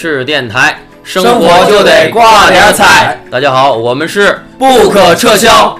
[0.00, 3.18] 是电台，生生活就得挂点彩。
[3.32, 5.76] 大家好，我们是不可撤销。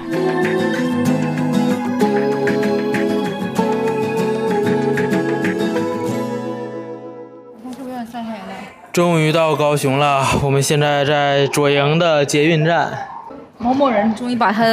[7.61, 8.53] 是不是有点晒黑了？
[8.91, 12.91] 终于到高雄了，我们现在在左营的捷运站。
[13.57, 14.65] 某某人终于把他，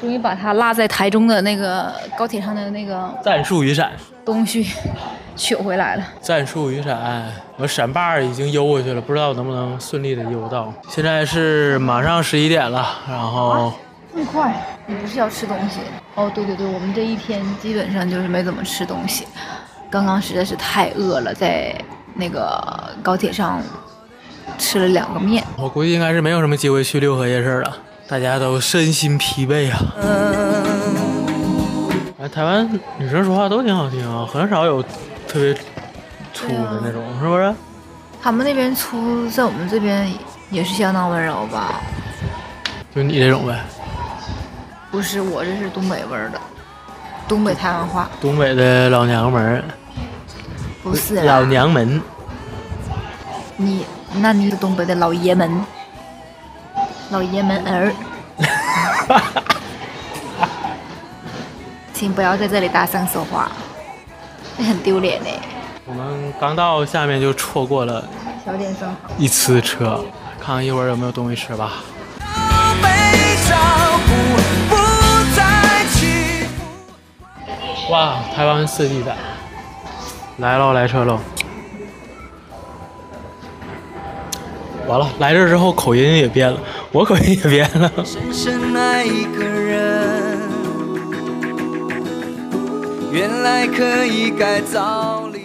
[0.00, 3.90] 终于把他落在台中的那个高铁上的那个战术雨伞，
[4.24, 4.64] 东西
[5.36, 6.04] 取回来了。
[6.20, 10.72] 战术雨伞，我伞把已经悠过去了，不知道能不能顺利的悠到。
[10.88, 13.72] 现在是马上十一点了，然后
[14.12, 14.54] 这么快？
[14.86, 15.80] 你不是要吃东西？
[16.14, 19.26] 哦，对对对，我们这一天基本上就是没怎么吃东西。
[19.90, 21.74] 刚刚实在是太饿了，在
[22.14, 23.60] 那个高铁上
[24.58, 25.42] 吃了两个面。
[25.56, 27.76] 我估计应该是没有什么机会去六合夜市了，
[28.06, 29.78] 大家都身心疲惫啊。
[32.20, 34.84] 哎，台湾女生说话都挺好听啊，很少有
[35.34, 35.52] 特别
[36.32, 37.52] 粗的那种，是不是？
[38.22, 40.08] 他们那边粗，在我们这边
[40.48, 41.80] 也是相当温柔吧？
[42.94, 43.58] 就你这种呗，
[44.92, 46.40] 不是，我这是东北味儿的，
[47.26, 49.64] 东北台湾话，东北的老娘们儿，
[50.84, 52.00] 不是啦老娘们。
[53.56, 55.64] 你，那你是东北的老爷们，
[57.10, 57.92] 老爷们儿，
[61.92, 63.63] 请不要在这里大声说话，那
[64.62, 65.28] 很丢脸呢。
[65.86, 68.06] 我们刚到下面就错过了
[68.44, 68.94] 小点声。
[69.18, 70.04] 一次车，
[70.40, 71.72] 看看一会儿有没有东西吃吧。
[77.90, 79.14] 哇，台湾四 D 展
[80.38, 81.20] 来喽，来车喽！
[84.88, 86.58] 完了，来这之后口音也变了，
[86.92, 87.92] 我口音也变了。
[88.02, 89.53] 深深爱一个人，
[93.14, 95.44] 原来可以改造理。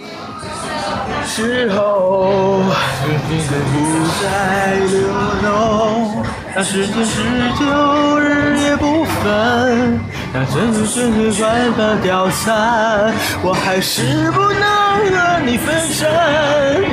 [1.27, 2.63] 时候，
[2.97, 3.77] 时间不
[4.19, 4.97] 再流
[5.43, 6.25] 动，
[6.55, 7.21] 那时间是
[7.59, 9.99] 旧，日夜不分，
[10.33, 13.13] 那真是真是万般凋残，
[13.43, 14.65] 我还是不能
[15.13, 16.09] 和你分身，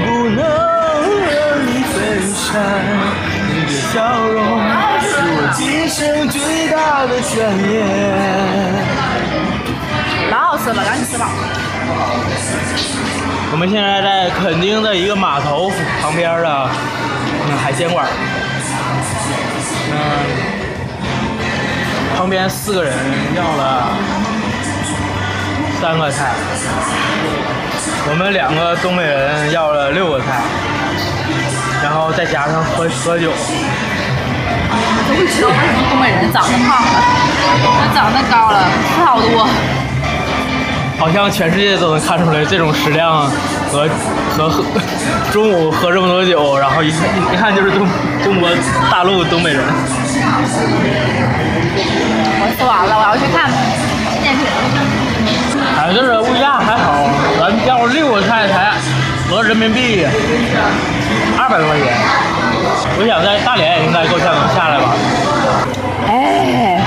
[0.05, 1.33] 不能和
[1.65, 1.97] 你分
[2.35, 2.53] 散，
[3.49, 3.95] 你的笑
[4.29, 4.39] 容
[5.01, 7.33] 是我今生最大的眷
[7.67, 9.16] 恋。
[10.37, 11.31] 老好吃了，赶紧吃吧。
[13.53, 16.69] 我们现在在垦丁的一个码头旁边的
[17.65, 18.05] 海鲜馆，
[19.91, 19.97] 嗯，
[22.19, 22.93] 旁边四个人
[23.35, 23.89] 要了
[25.81, 26.35] 三个菜，
[28.11, 30.43] 我们两个东北人要了六个菜，
[31.83, 33.33] 然后再加上喝喝酒。
[35.09, 36.93] 都会知道为什么东北人长得胖了，
[37.81, 39.49] 人长得高了，吃好多。
[40.99, 43.31] 好像全世界都能看出来这种食量
[43.71, 43.89] 和
[44.31, 44.65] 和喝
[45.31, 47.01] 中午喝这么多酒，然后一看
[47.33, 47.87] 一看就是中
[48.25, 48.49] 中国
[48.91, 49.63] 大陆东北人。
[52.41, 53.51] 我吃完了，我要去看
[54.23, 54.41] 电视。
[55.79, 57.09] 哎，这个物价还好，
[57.39, 58.73] 咱要六个菜才
[59.29, 60.07] 合人民币
[61.39, 61.95] 二百多块钱。
[62.99, 64.97] 我想在大连也应该够呛能下来吧。
[66.09, 66.81] 哎，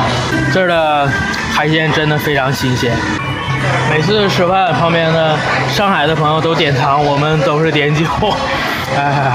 [0.51, 1.07] 这儿的
[1.53, 2.91] 海鲜真的非常新鲜。
[3.89, 5.37] 每次吃饭，旁边的
[5.69, 8.05] 上海的朋友都点汤，我们都是点酒。
[8.95, 9.31] 哎，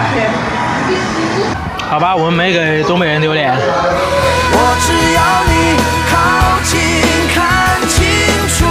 [1.89, 3.55] 好吧，我们没给东北人丢脸。
[3.57, 5.77] 我只要你
[6.11, 6.15] 靠
[6.63, 6.79] 近
[7.35, 7.99] 看清
[8.49, 8.65] 楚。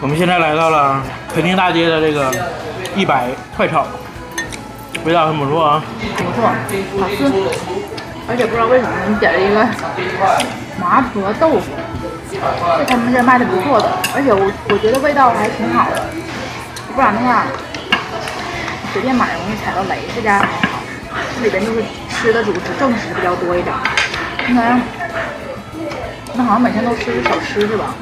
[0.00, 1.02] 我们现在来到了
[1.34, 2.32] 垦丁大街的这个
[2.96, 3.26] 一百
[3.56, 3.86] 快炒，
[5.04, 5.82] 味道很不错啊。
[6.16, 6.48] 不错，
[7.00, 7.30] 好吃。
[8.28, 9.66] 而且不知道为什么你点了一个
[10.80, 11.66] 麻婆豆腐，
[12.88, 16.06] 他们这卖的不错的，而且我我觉得味道还挺好的，
[16.94, 17.44] 不然的话
[18.92, 19.98] 随便买容易踩到雷。
[20.14, 20.78] 这家还好，
[21.36, 23.74] 这里边就是吃的主食正食比较多一点。
[24.48, 24.78] 应该
[26.34, 27.94] 那好像每天都吃小吃是吧？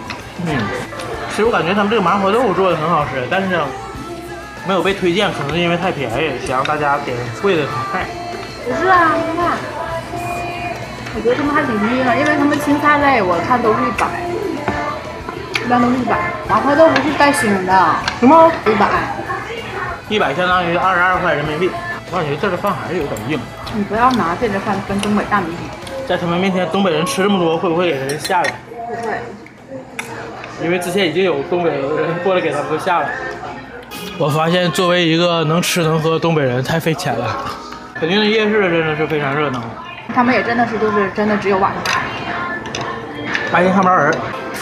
[0.47, 0.55] 嗯，
[1.31, 3.59] 其实我感觉他们这个麻婆豆腐做的很好吃，但是
[4.67, 8.07] 没有被推荐，可能是因为太便宜，想让大家点贵的菜。
[8.65, 9.43] 不是啊，那
[11.19, 14.07] 我觉得他们还挺低的，因为他们青菜类我看都是一百，
[15.67, 16.17] 一般都是一百。
[16.49, 18.49] 麻婆豆腐是带星的，什么？
[18.65, 18.87] 一百。
[20.09, 21.69] 一百相当于二十二块人民币。
[22.13, 23.39] 我感觉这个饭还是有点硬，
[23.75, 25.69] 你不要拿这个饭跟东北大米比，
[26.07, 28.51] 在他们面前，东北人吃这么多，会不会给人吓着？
[28.87, 29.19] 不会。
[30.63, 31.83] 因为之前已经有东北人
[32.23, 33.09] 过来给他们都下了。
[34.19, 37.37] 我发现作为一个能吃能喝东北人，太费钱了。
[37.95, 39.61] 肯定的夜市真的是非常热闹，
[40.15, 42.01] 他们也真的是就是真的只有晚上开。
[43.51, 44.15] 白天看不着人。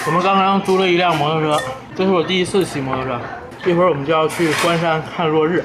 [0.06, 1.60] 我们刚刚租了一辆摩托车，
[1.96, 3.20] 这是我第一次骑摩托车。
[3.64, 5.64] 一会儿我们就要去关山看落日。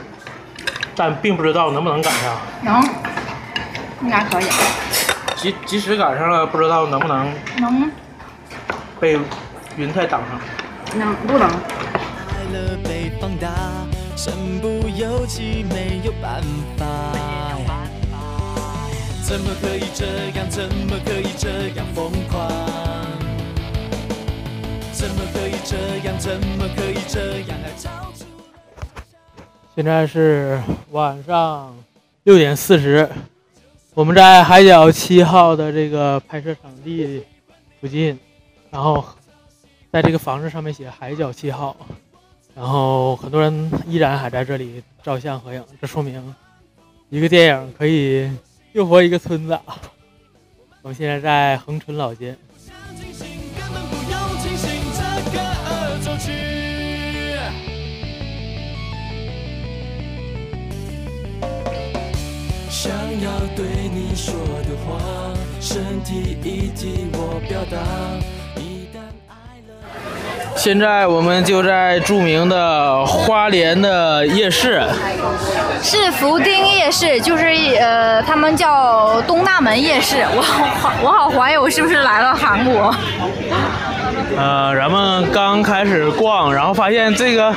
[0.95, 2.36] 但并不知道能不能赶上。
[2.62, 2.83] 能，
[4.01, 4.45] 应该可以，
[5.36, 7.92] 即即使赶上了，不知道能不能能
[9.00, 9.18] 被
[9.78, 11.00] 云彩挡上。
[11.00, 11.48] 能不能？
[11.50, 13.48] 快乐被放大，
[14.18, 16.42] 身不由己，没有办
[16.78, 17.41] 法。
[19.31, 20.50] 怎么可以这样？
[20.50, 22.50] 怎么可以这样疯狂？
[24.92, 26.19] 怎么可以这样？
[26.19, 28.25] 怎么可以这样爱超出？
[29.74, 31.74] 现在是晚上
[32.24, 33.10] 六点四十，
[33.94, 37.24] 我们在海角七号的这个拍摄场地
[37.80, 38.19] 附近，
[38.69, 39.01] 然后
[39.94, 41.78] 在这个房子上面写海角七号，
[42.54, 46.36] 然后很多人依然还在这里照相合影，这说明
[47.10, 48.30] 一个电影可以
[48.73, 49.59] 救活一个村子。
[50.81, 55.01] 我们现在在恒春老街，想清醒，根本不用清醒，这
[55.31, 56.31] 个恶作剧。
[62.69, 62.91] 想
[63.21, 64.33] 要对你说
[64.63, 64.97] 的话，
[65.59, 67.77] 身体一体我表达。
[68.56, 69.71] 一旦爱了。
[70.56, 74.81] 现在我们就在著名的花莲的夜市，
[75.83, 77.45] 是福丁夜市，就是
[77.80, 80.18] 呃，他们叫东大门夜市。
[80.36, 82.94] 我好我好怀疑我是不是来了韩国？
[84.38, 87.54] 呃，咱们刚开始逛，然后发现这个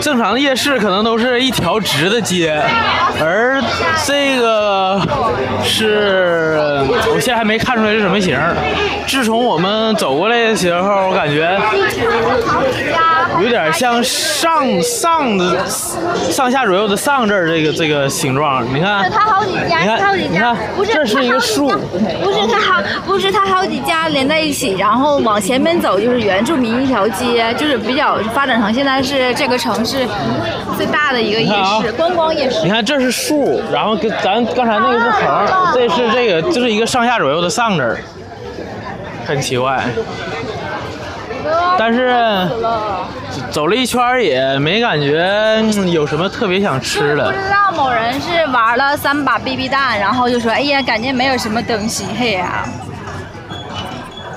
[0.00, 2.62] 正常的夜市可能都是一条直的街，
[3.20, 3.60] 而
[4.04, 5.00] 这个
[5.64, 6.60] 是
[7.12, 8.38] 我现在还没看出来是什么型。
[9.06, 11.58] 自从我们走过来的时候，我感觉
[13.42, 15.64] 有点像上上的
[16.30, 18.64] 上下左右的上字儿这个这个形状。
[18.74, 30.06] 你看，它好几家，你看它好几你家看，不是这是一个树不是它好，不是它好几家连在一起，然后往前面走就是原住民一条街，就是比较发展成现在是这个城市
[30.76, 31.52] 最大的一个夜
[31.82, 32.62] 市，观光夜市。
[32.62, 37.98] 你看这是树，然后跟咱刚才那个是横，这是这个，就是一个上下左右的上字儿，
[39.26, 39.84] 很奇怪。
[41.78, 42.48] 但是
[43.50, 47.32] 走了一圈也没感觉嗯有什么特别想吃的不。
[47.32, 52.66] 知道某人是玩了三把 BB 弹，然后就说：“哎呀，感觉没有什么东西，嘿呀、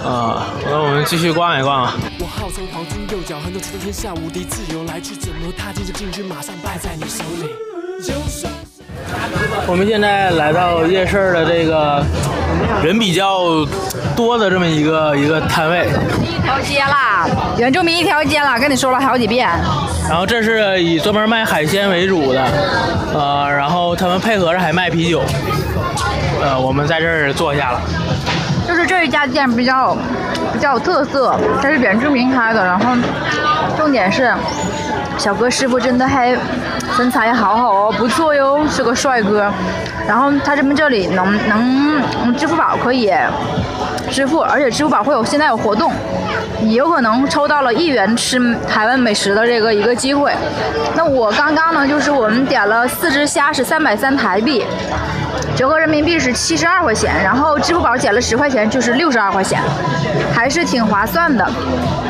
[0.04, 1.92] 啊，那我们继续逛一逛。
[2.20, 7.50] 我号称黄金右脚，横走直到天下无敌，自由来去怎么踏进这禁区，马上败在你手里。
[9.68, 12.04] 我们现在来到夜市的这个
[12.84, 13.66] 人比较
[14.16, 15.88] 多的这么一个一个摊位，
[16.22, 17.28] 一条街啦，
[17.58, 19.48] 原住民一条街啦，跟你说了好几遍。
[20.10, 22.44] 然后这是以专门卖海鲜为主的，
[23.14, 25.22] 呃，然后他们配合着还卖啤酒，
[26.42, 27.82] 呃，我们在这儿坐下了。
[28.68, 29.96] 就是这一家店比较
[30.54, 32.86] 比较有特色，它是原住民开的，然后
[33.78, 34.34] 重点是
[35.18, 36.36] 小哥师傅真的还
[37.00, 39.50] 身材好好哦，不错哟，是个帅哥。
[40.06, 43.10] 然后他这边这里能能支付宝可以
[44.12, 45.94] 支付，而且支付宝会有现在有活动，
[46.60, 50.34] 你有可能抽到了一元吃台湾美食的这个一个机会。
[50.94, 54.66] 那我刚刚呢，就是我们点了四只虾是三百三台币。
[55.56, 59.62] 折合人民币是七十二块钱，然后支付宝减了十块钱，就是六十二块钱，
[60.34, 61.48] 还是挺划算的。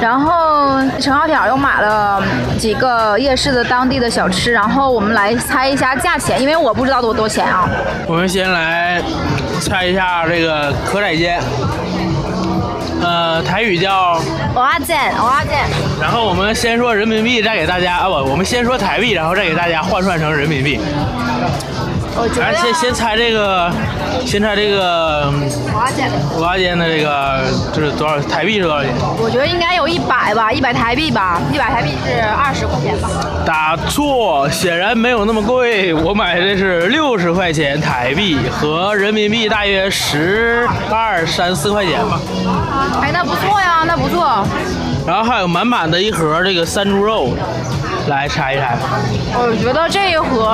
[0.01, 2.21] 然后陈小挑又买了
[2.57, 7.67] 几个夜市的当地的小吃，然后我们来猜一下价钱，因为我不知道多多钱啊。
[8.07, 9.01] 我们先来
[9.61, 11.41] 猜一下这个蚵仔煎，
[13.01, 14.21] 呃，台语叫，
[14.55, 15.59] 蚵仔煎，蚵仔煎，
[16.01, 20.79] 然后我们先说人民币，再给大家啊不，我们先说台币，然后再给大家换算成人民币。
[22.15, 23.71] 我觉得先先猜这个，
[24.25, 28.91] 先猜这个嗯蚵仔煎，蚵仔煎的这个就是多少台币是多少钱？
[29.21, 33.09] 我觉得应该有一百吧，一百台币吧，一百台币是二十块钱吧。
[33.45, 42.19] 打错，显然没有那么贵，我买的是六十块钱台币，和人民币大约十二三四块钱吧。
[43.01, 44.45] 哎，那不错呀，那不错。
[45.07, 47.33] 然后还有满满的一盒这个山猪肉，
[48.09, 48.75] 来猜一猜。
[49.33, 50.51] 我觉得这一盒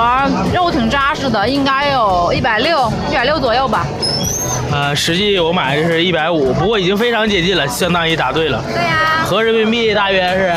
[0.54, 3.86] 肉挺扎实的，应该有一百六，一百六左右吧。
[4.70, 8.62] 呃，实际我买的是一百五，不过已经非常接近了，相当于答对了。
[8.72, 10.52] 对呀、合人民币大约是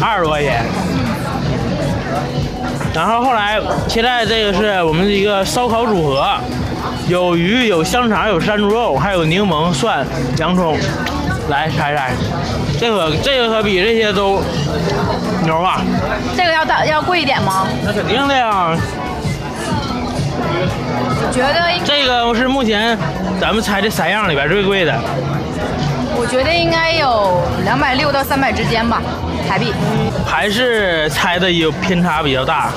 [0.00, 0.64] 二十多块钱。
[2.94, 6.26] 然后后来，现在这个是我们的一个烧烤组合，
[7.08, 10.06] 有鱼、有香肠、有山猪肉，还有柠檬、蒜、
[10.38, 10.76] 洋葱。
[11.48, 12.12] 来猜猜，
[12.78, 14.40] 这个这个可比这些都
[15.44, 15.80] 牛啊！
[16.36, 17.66] 这个要大要贵一点吗？
[17.84, 18.76] 那肯定的呀，
[21.20, 22.96] 我觉得这个是目前
[23.40, 24.94] 咱们猜这三样里边最贵的。
[26.20, 29.02] 我觉得应该有两百六到三百之间吧。
[29.48, 29.72] 台币。
[30.26, 32.70] 还是猜的有偏差比较大，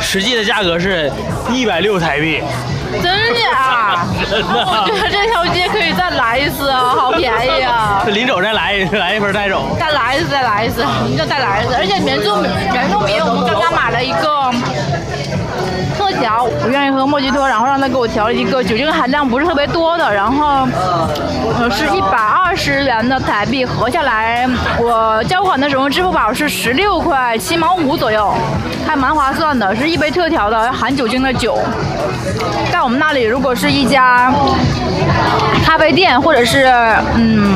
[0.00, 1.10] 实际的价格是
[1.52, 2.42] 一百六台币。
[2.92, 3.40] 真的
[4.48, 8.02] 我觉得这条街可以再来一次啊，好便宜啊！
[8.06, 9.76] 临走再来一来一份带走。
[9.78, 11.74] 再来一次，再来一次，你就再来一次。
[11.74, 14.50] 而且原住民原住民，我们刚刚买了一个
[16.66, 20.66] 我愿意喝莫吉托，然后让他给我调了一个酒精含量不是特别多的，然后
[21.60, 24.44] 呃是一百二十元的台币，合下来
[24.80, 28.34] 我交款的时候支付宝是十六块七毛五左右，
[28.84, 31.56] 还蛮划算的，是一杯特调的含酒精的酒。
[32.72, 34.34] 在我们那里，如果是一家
[35.64, 36.66] 咖啡店或者是
[37.14, 37.54] 嗯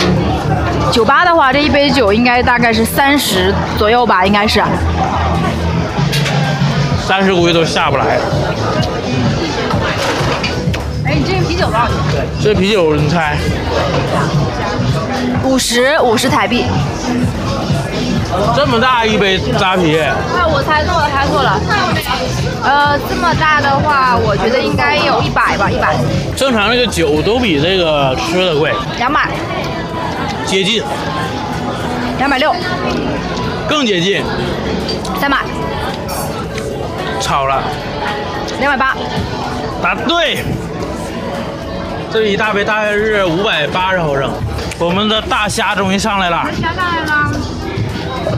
[0.92, 4.62] 酒吧的话，这一杯酒应该大概是三十左右吧，应该是。
[7.08, 8.20] 三十估计都下不来。
[12.42, 13.36] 这个啤酒你猜？
[15.44, 16.64] 五十，五十台币。
[18.54, 20.14] 这么大一杯扎啤，啊，
[20.46, 21.60] 我猜错了，猜错了。
[22.62, 25.94] 呃，这么大的话，我觉得应该有一百吧，一百。
[26.36, 29.28] 正常那个酒都比这个吃的贵，两百，
[30.46, 30.82] 接近，
[32.18, 32.54] 两百六，
[33.68, 34.22] 更接近，
[35.20, 35.38] 三百，
[37.20, 37.62] 超了，
[38.60, 38.96] 两百八。
[39.82, 40.44] 答对。
[42.12, 44.28] 这一大杯大概是五百八十毫升，
[44.80, 47.30] 我们的大虾终于上来了，虾上来了，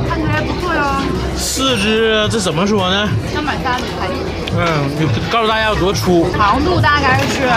[0.07, 0.83] 看起来不错哟。
[1.35, 3.09] 四只，这怎么说呢？
[3.33, 4.15] 三百三台币。
[4.55, 6.31] 嗯，你告诉大家有多粗？
[6.37, 7.49] 长度大概是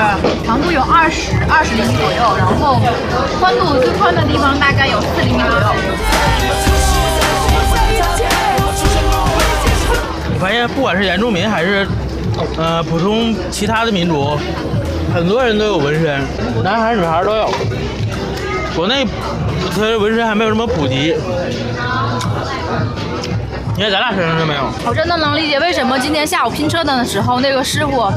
[0.46, 2.80] 长度有二十二十厘米左右，然后
[3.38, 5.68] 宽度最宽的地方大概有四厘米左右。
[10.32, 11.86] 你发现不管是原住民还是
[12.58, 14.40] 呃普通其他的民族，
[15.16, 16.22] 很多人都有纹身，
[16.62, 17.50] 男孩女孩都有。
[18.76, 19.08] 国内
[19.74, 21.16] 它纹身还没有什么普及。
[23.78, 24.62] 你看咱俩身上都没有。
[24.86, 28.10] 我真的能理解为什么今天下午拼车的时候，那个师傅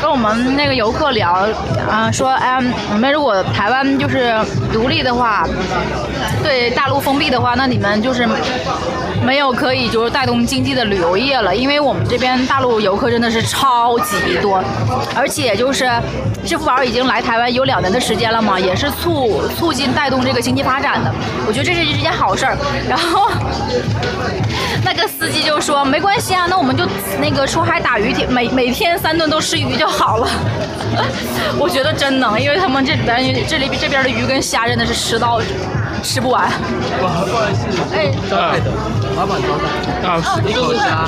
[0.00, 1.46] 跟我们那个游客聊，
[1.90, 2.58] 啊、说，哎，
[2.92, 4.34] 你们如果台湾就是
[4.72, 5.46] 独立的话，
[6.42, 8.26] 对大陆封闭的话，那你们就是
[9.22, 14.64] 没有可以就是带动经济的旅游业了，因为我们这边大陆游客真的是超级多，
[15.14, 15.86] 而且就是
[16.46, 21.12] 支付宝已经来台湾有两年的时间了嘛，也是促促进带动这个经济发展的，
[21.46, 22.56] 我觉得这是一件好事儿。
[22.88, 23.28] 然后
[24.98, 26.84] 个司机就说没关系啊，那我们就
[27.20, 30.28] 那个出海打鱼，天每每天三顿都吃鱼就好了。
[31.58, 35.40] 我觉得真能，因为他们这边这里这边的鱼跟虾真的是吃到
[36.02, 36.50] 吃不完。
[37.94, 38.70] 哎，招待的，
[39.16, 40.08] 老板招待。
[40.08, 41.06] 啊，一口虾，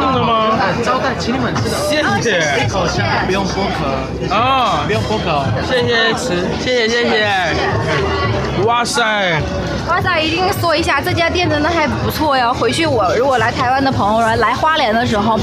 [0.00, 0.56] 弄的吗？
[0.60, 1.76] 哎招待，请你们吃的。
[1.88, 2.68] 谢谢一。
[2.68, 8.64] 口虾不用剥壳，啊不，用剥壳，谢谢吃，谢谢谢谢。
[8.64, 9.40] 哇塞，
[9.88, 12.52] 哇塞，一定说一下，这家店真的还不错哟。
[12.54, 15.38] 回去我如果来台湾的朋友来花莲的时候，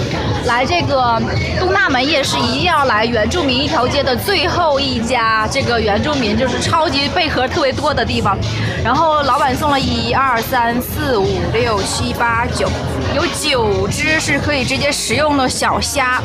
[0.45, 1.21] 来这个
[1.59, 8.37] 东大门夜市，一定要来原住民一条街的最后一家，这个原住民就是超级贝壳特别多的地方。
[8.83, 12.67] 然后老板送了一二三四五六七八九，
[13.15, 16.21] 有九只是可以直接食用的小虾，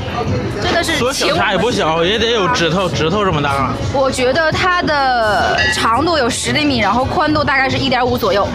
[0.62, 3.50] 真的是说请小虾也不小，也得有指头指头这么大。
[3.50, 8.48] 啊我觉得它的长度有十厘米，然后宽度大概是一点五左右。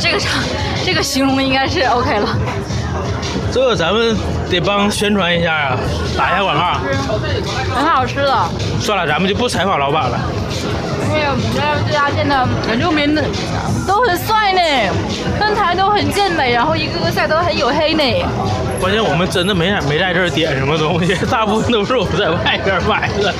[0.00, 0.42] 这个长，
[0.84, 2.36] 这个形容应该是 OK 了。
[3.50, 4.16] 这个咱们
[4.52, 5.78] 得帮宣传一下啊，
[6.16, 6.80] 打一下广告。
[7.74, 10.18] 很好吃的，算了，咱们就不采访老板了。
[11.08, 13.22] 因为我们这家店的原住民的
[13.86, 14.60] 都很帅呢，
[15.38, 18.02] 身材都很健美，然后一个个晒都很黝黑呢。
[18.80, 23.32] 关键我们真的没没在这儿点什么东西， 大部分都是我在外边买的。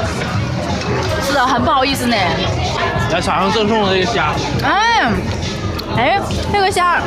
[1.26, 2.16] 是的，很不好意思呢。
[3.10, 4.32] 来尝尝赠送的这个虾，
[4.64, 5.12] 哎，
[5.96, 7.00] 哎，这个虾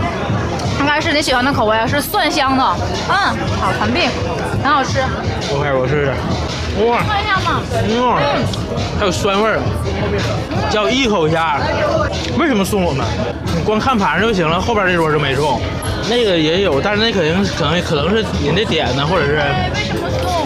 [0.79, 2.63] 应该是你喜欢的口味，是蒜香的。
[3.09, 3.15] 嗯，
[3.59, 4.09] 好传病，
[4.63, 4.99] 很好吃。
[5.49, 6.13] 我开始我试试。
[6.85, 7.61] 哇，蒜香嘛。
[7.71, 8.17] 嗯，
[8.99, 9.59] 还有酸味儿，
[10.69, 11.59] 叫一口虾。
[12.37, 13.05] 为什么送我们？
[13.55, 15.61] 你光看盘就行了，后边这桌就没送。
[16.09, 19.41] 那个也有，但是那肯定可能可能是人家点的，或者是
[19.73, 20.45] 为什么送？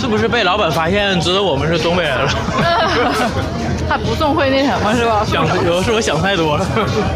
[0.00, 2.30] 是不是被老板发现知道我们是东北人了？
[3.88, 5.24] 他不送会那什么是吧？
[5.26, 6.66] 想有的是我想太多了。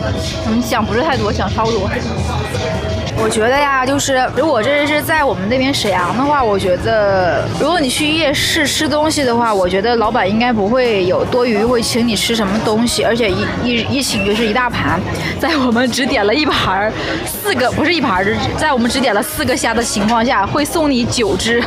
[0.48, 1.88] 嗯，想不是太多，想超多。
[3.20, 15.00] 我觉得呀，就是如果这是在我们那边沈阳的话，我觉得如果你去夜市吃东西的话，我觉得老板应该不会有多余会请你吃什么东西，而且一一一请就是一大盘，
[15.40, 16.92] 在我们只点了一盘
[17.26, 21.60] 四个，不是一盘，是在我们只点了四个虾的情况下，会送你九只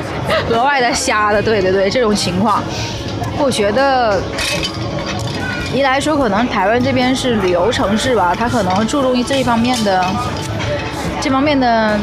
[0.50, 2.64] 额外的虾的，对对对，这种情况，
[3.38, 4.22] 我觉得
[5.74, 10.06] 一来说可能台湾这边是旅游城市吧，它可能注重于这一方面的
[11.22, 11.98] 这方面的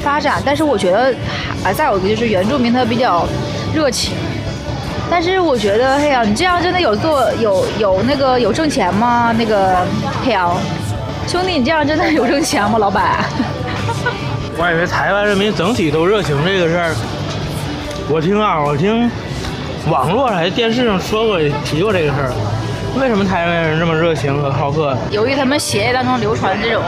[0.00, 1.12] 发展，但是我觉得
[1.64, 3.26] 还再有一个就是原住民他比较
[3.74, 4.14] 热情。
[5.10, 9.34] 但是我觉得，嘿呀，你这样真的有做有有那个有挣钱吗？
[9.36, 9.84] 那个
[10.24, 10.48] 嘿呀，
[11.26, 12.78] 兄弟，你这样真的有挣钱吗？
[12.78, 13.24] 老板？
[14.56, 16.94] 我以为台湾人民整体都热情这个事儿，
[18.08, 19.10] 我听啊，我听
[19.90, 22.32] 网络还电视上说过提过这个事儿。
[23.00, 24.96] 为什么台湾人这么热情和好客？
[25.10, 26.82] 由于他们血液当中流传这种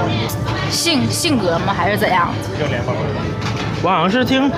[0.71, 1.75] 性性格吗？
[1.77, 2.29] 还是怎样？
[3.83, 4.51] 我好像是听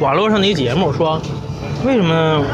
[0.00, 1.20] 网络上的一个节目说，
[1.84, 2.44] 为什么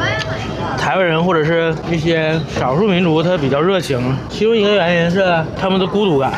[0.79, 4.17] 台湾人或者是一些少数民族他比较热情？
[4.29, 6.33] 其中一个原因是他们的孤独感，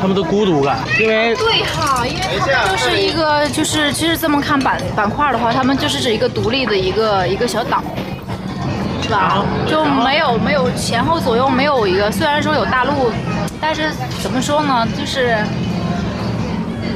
[0.00, 8.01] 他们的孤独感，因为对哈，因为他们就是一个，就是其实这么看板板块的话，他们就是指一个独立的一个一个小岛，是
[9.66, 13.10] 就没有没有前后左右没有一个，虽然说有大陆，
[13.60, 13.90] 但是
[14.22, 15.36] 怎么说呢，就是。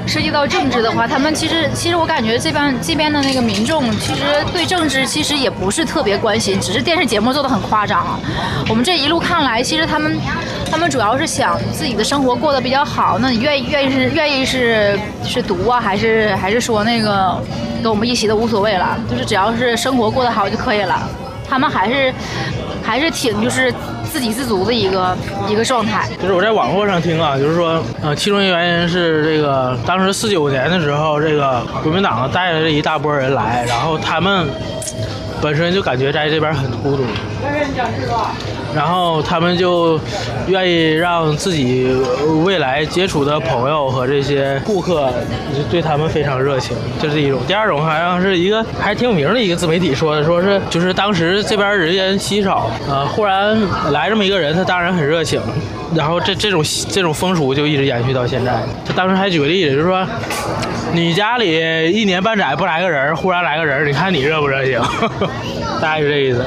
[0.08, 8.16] 涉及到政治的话，他们其实其实我感觉这边这边的那个民众其实对政治其实也不是特别关心，只是电视节目做的很夸张。
[8.68, 10.16] 我们这一路看来，其实他们
[10.70, 13.18] 他们主要是想自己的生活过得比较好。
[13.18, 17.42] 那你愿意愿意是愿意是是读啊，还是还是说那个
[17.82, 21.02] 跟我们一起都无所谓了，就是只要是生活过得好就可以了。
[21.48, 22.12] 他们还是
[22.82, 23.72] 还是挺就是。
[24.06, 25.14] 自给自足的一个
[25.46, 34.46] 一个状态，就是我在网络上听啊，就是说，呃，其中一个原因是这个当时四九年的时候，这个国民党带着这一大波人来，然后他们
[35.42, 37.02] 本身就感觉在这边很孤独。
[38.74, 39.98] 然后他们就
[40.48, 41.86] 愿意让自己
[42.44, 45.10] 未来接触的朋友和这些顾客
[45.70, 47.40] 对他们非常热情，这是一种。
[47.46, 53.58] 第二种好像是一个还挺有名的一个自媒体说的，说是就是当时这边人烟稀少，呃，忽然
[53.92, 55.40] 来这么一个人，他当然很热情，
[55.94, 58.60] 然后这这种这种风俗就一直延续到现在。
[58.84, 60.06] 他当时还举个例子，就是说
[60.92, 64.78] 你家里一年半载不来个人，忽然来个人，你看你热不热情？
[65.80, 66.44] 大概是这意思。